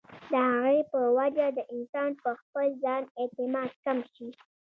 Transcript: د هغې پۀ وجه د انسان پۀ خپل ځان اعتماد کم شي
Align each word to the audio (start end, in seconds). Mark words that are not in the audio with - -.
د 0.31 0.33
هغې 0.49 0.79
پۀ 0.89 0.99
وجه 1.17 1.47
د 1.57 1.59
انسان 1.75 2.09
پۀ 2.21 2.29
خپل 2.41 2.67
ځان 2.83 3.03
اعتماد 3.19 3.71
کم 3.85 3.97
شي 4.13 4.27